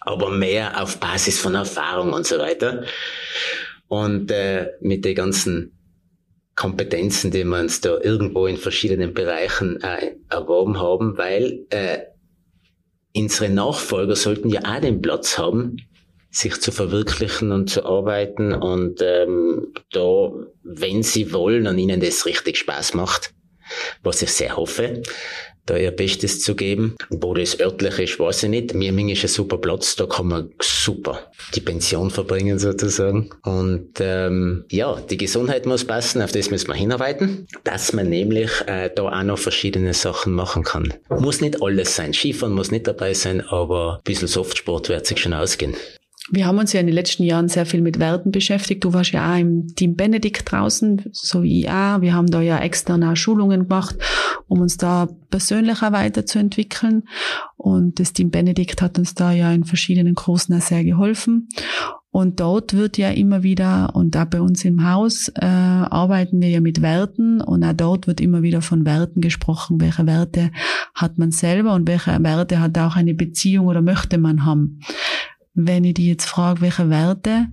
[0.00, 2.84] aber mehr auf Basis von Erfahrung und so weiter.
[3.88, 5.78] Und äh, mit den ganzen
[6.54, 11.98] Kompetenzen, die wir uns da irgendwo in verschiedenen Bereichen äh, erworben haben, weil äh,
[13.16, 15.76] unsere Nachfolger sollten ja auch den Platz haben,
[16.32, 20.32] sich zu verwirklichen und zu arbeiten und ähm, da,
[20.64, 23.34] wenn sie wollen und ihnen das richtig Spaß macht,
[24.02, 25.02] was ich sehr hoffe,
[25.66, 26.96] da ihr Bestes zu geben.
[27.10, 28.74] Wo das örtlich ist, weiß ich nicht.
[28.74, 33.30] Mirming ist ein super Platz, da kann man super die Pension verbringen sozusagen.
[33.44, 38.50] Und ähm, ja, die Gesundheit muss passen, auf das müssen wir hinarbeiten, dass man nämlich
[38.66, 40.94] äh, da auch noch verschiedene Sachen machen kann.
[41.08, 45.20] Muss nicht alles sein, Skifahren muss nicht dabei sein, aber ein bisschen Softsport wird sich
[45.20, 45.76] schon ausgehen.
[46.30, 48.84] Wir haben uns ja in den letzten Jahren sehr viel mit Werten beschäftigt.
[48.84, 52.00] Du warst ja auch im Team Benedikt draußen, so wie ich auch.
[52.00, 53.96] Wir haben da ja extern auch Schulungen gemacht,
[54.46, 57.08] um uns da persönlich auch weiterzuentwickeln.
[57.56, 61.48] Und das Team Benedikt hat uns da ja in verschiedenen Kursen auch sehr geholfen.
[62.12, 66.50] Und dort wird ja immer wieder, und auch bei uns im Haus, äh, arbeiten wir
[66.50, 67.40] ja mit Werten.
[67.40, 69.80] Und auch dort wird immer wieder von Werten gesprochen.
[69.80, 70.52] Welche Werte
[70.94, 74.80] hat man selber und welche Werte hat auch eine Beziehung oder möchte man haben?
[75.54, 77.46] Wenn ich dich jetzt frage, welche Werte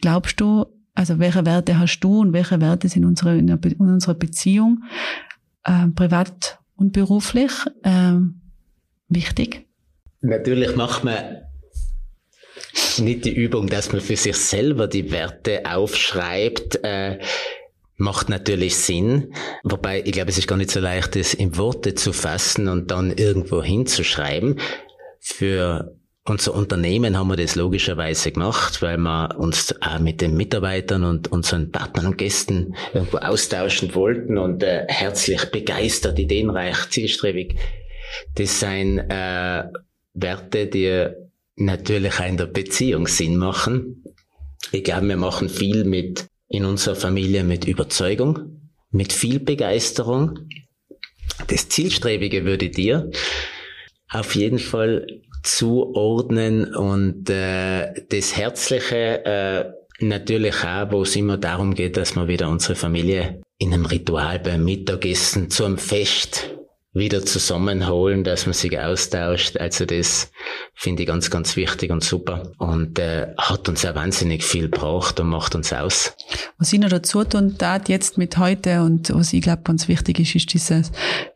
[0.00, 4.14] glaubst du, also welche Werte hast du und welche Werte sind unsere, in, in unserer
[4.14, 4.84] Beziehung,
[5.64, 8.14] äh, privat und beruflich, äh,
[9.08, 9.66] wichtig?
[10.22, 11.42] Natürlich macht man
[12.98, 17.18] nicht die Übung, dass man für sich selber die Werte aufschreibt, äh,
[17.96, 19.32] macht natürlich Sinn.
[19.62, 22.90] Wobei, ich glaube, es ist gar nicht so leicht, das in Worte zu fassen und
[22.90, 24.60] dann irgendwo hinzuschreiben.
[25.20, 25.96] Für
[26.28, 31.30] unser Unternehmen haben wir das logischerweise gemacht, weil wir uns auch mit den Mitarbeitern und
[31.30, 37.56] unseren Partnern und Gästen irgendwo austauschen wollten und äh, herzlich begeistert, ideenreich, zielstrebig.
[38.34, 39.64] Das sind äh,
[40.14, 41.08] Werte, die
[41.56, 44.04] natürlich auch in der Beziehung Sinn machen.
[44.72, 50.48] Ich glaube, wir machen viel mit in unserer Familie mit Überzeugung, mit viel Begeisterung.
[51.48, 53.10] Das Zielstrebige würde dir
[54.10, 55.06] auf jeden Fall
[55.46, 59.64] zuordnen und äh, das Herzliche äh,
[60.04, 64.38] natürlich auch, wo es immer darum geht, dass wir wieder unsere Familie in einem Ritual
[64.38, 66.55] beim Mittagessen zu einem Fest
[66.96, 69.58] wieder zusammenholen, dass man sich austauscht.
[69.58, 70.30] Also das
[70.74, 75.20] finde ich ganz, ganz wichtig und super und äh, hat uns auch wahnsinnig viel gebracht
[75.20, 76.14] und macht uns aus.
[76.58, 80.20] Was ich noch dazu tun tat jetzt mit heute und was ich glaube ganz wichtig
[80.20, 80.90] ist, ist dieses,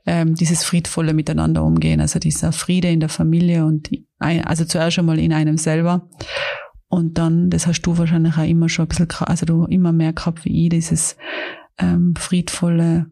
[0.07, 4.99] ähm, dieses friedvolle Miteinander umgehen, also dieser Friede in der Familie und ein, also zuerst
[4.99, 6.09] einmal in einem selber
[6.89, 10.13] und dann, das hast du wahrscheinlich auch immer schon ein bisschen, also du immer mehr
[10.13, 11.17] gehabt wie ich, dieses
[11.79, 13.11] ähm, friedvolle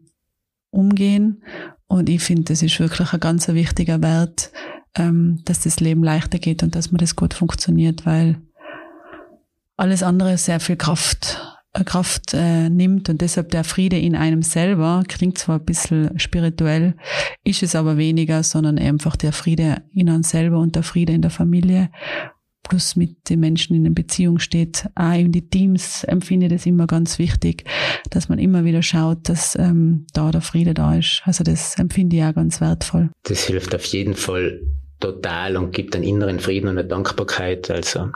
[0.71, 1.41] Umgehen
[1.89, 4.51] und ich finde, das ist wirklich ein ganz wichtiger Wert,
[4.95, 8.39] ähm, dass das Leben leichter geht und dass man das gut funktioniert, weil
[9.75, 11.41] alles andere sehr viel Kraft
[11.73, 16.17] äh, Kraft äh, nimmt und deshalb der Friede in einem selber klingt zwar ein bisschen
[16.19, 16.95] spirituell,
[17.43, 21.23] ist es aber weniger, sondern einfach der Friede in uns selber und der Friede in
[21.23, 21.89] der Familie
[22.69, 24.85] plus mit den Menschen in Beziehung steht.
[24.95, 27.65] Auch in die Teams empfinde ich das immer ganz wichtig,
[28.09, 31.21] dass man immer wieder schaut, dass ähm, da der Friede da ist.
[31.25, 33.09] Also das empfinde ich auch ganz wertvoll.
[33.23, 34.61] Das hilft auf jeden Fall
[34.99, 37.69] total und gibt einen inneren Frieden und eine Dankbarkeit.
[37.69, 38.11] Also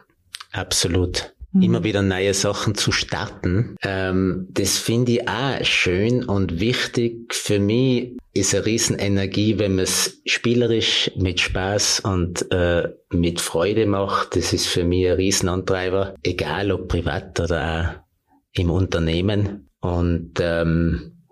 [0.51, 1.61] absolut mhm.
[1.61, 3.75] immer wieder neue Sachen zu starten.
[3.81, 7.33] Ähm, das finde ich auch schön und wichtig.
[7.33, 13.85] Für mich ist eine Riesenenergie, wenn man es spielerisch mit Spaß und äh, mit Freude
[13.85, 14.35] macht.
[14.35, 19.69] Das ist für mich ein Riesenantreiber, egal ob privat oder auch im Unternehmen.
[19.79, 21.23] Und ähm,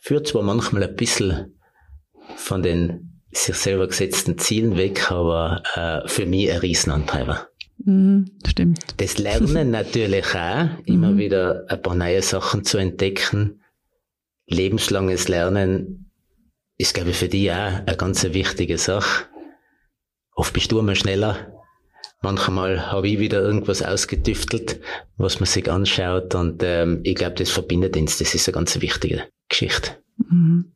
[0.00, 1.56] führt zwar manchmal ein bisschen
[2.36, 7.49] von den sich selber gesetzten Zielen weg, aber äh, für mich ein Riesenantreiber.
[7.84, 8.80] Mhm, stimmt.
[8.98, 11.18] Das Lernen natürlich auch, immer mhm.
[11.18, 13.62] wieder ein paar neue Sachen zu entdecken.
[14.46, 16.10] Lebenslanges Lernen
[16.76, 19.26] ist, glaube ich, für dich auch eine ganz wichtige Sache.
[20.34, 21.52] Oft bist du immer schneller.
[22.22, 24.80] Manchmal habe ich wieder irgendwas ausgetüftelt,
[25.16, 26.34] was man sich anschaut.
[26.34, 28.18] Und ähm, ich glaube, das verbindet uns.
[28.18, 29.96] Das ist eine ganz wichtige Geschichte.
[30.28, 30.72] Mhm.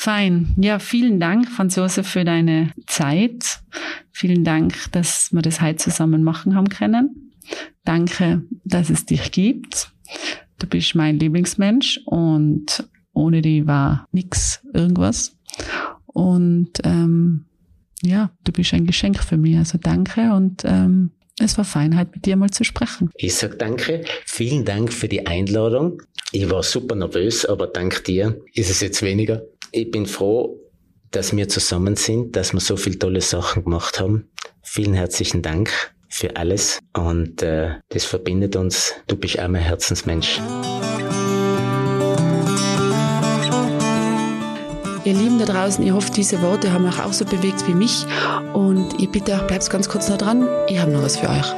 [0.00, 0.54] Fein.
[0.56, 3.60] Ja, vielen Dank, Franz Josef, für deine Zeit.
[4.10, 7.34] Vielen Dank, dass wir das heute zusammen machen haben können.
[7.84, 9.92] Danke, dass es dich gibt.
[10.58, 15.36] Du bist mein Lieblingsmensch und ohne die war nix irgendwas.
[16.06, 17.44] Und ähm,
[18.00, 19.58] ja, du bist ein Geschenk für mich.
[19.58, 23.10] Also danke und ähm, es war fein, heute mit dir mal zu sprechen.
[23.16, 24.02] Ich sag danke.
[24.24, 26.00] Vielen Dank für die Einladung.
[26.32, 29.42] Ich war super nervös, aber dank dir ist es jetzt weniger
[29.72, 30.60] ich bin froh,
[31.10, 34.30] dass wir zusammen sind, dass wir so viele tolle Sachen gemacht haben.
[34.62, 35.70] Vielen herzlichen Dank
[36.08, 38.94] für alles und äh, das verbindet uns.
[39.06, 40.40] Du bist auch mein Herzensmensch.
[45.04, 48.04] Ihr Lieben da draußen, ich hoffe, diese Worte haben euch auch so bewegt wie mich
[48.52, 51.52] und ich bitte euch, bleibt ganz kurz noch dran, ich habe noch was für euch.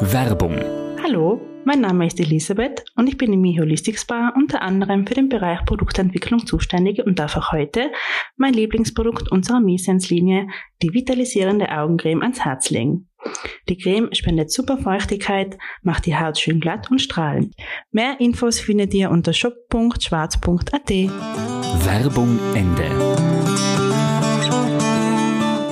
[0.00, 0.58] Werbung.
[1.02, 5.28] Hallo, mein Name ist Elisabeth und ich bin im eHolistics Bar unter anderem für den
[5.28, 7.90] Bereich Produktentwicklung zuständig und darf auch heute
[8.38, 10.46] mein Lieblingsprodukt unserer Misens-Linie,
[10.80, 13.10] die vitalisierende Augencreme, ans Herz legen.
[13.68, 17.54] Die Creme spendet super Feuchtigkeit, macht die Haut schön glatt und strahlend.
[17.90, 20.88] Mehr Infos findet ihr unter shop.schwarz.at.
[21.84, 23.77] Werbung Ende.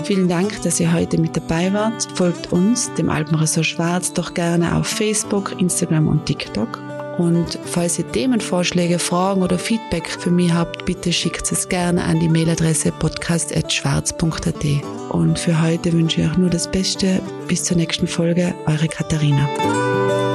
[0.06, 2.06] Vielen Dank, dass ihr heute mit dabei wart.
[2.14, 6.80] Folgt uns, dem Alpenressort Schwarz, doch gerne auf Facebook, Instagram und TikTok.
[7.18, 12.20] Und falls ihr Themenvorschläge, Fragen oder Feedback für mich habt, bitte schickt es gerne an
[12.20, 14.64] die Mailadresse podcast.schwarz.at.
[15.10, 17.20] Und für heute wünsche ich euch nur das Beste.
[17.48, 20.25] Bis zur nächsten Folge, eure Katharina.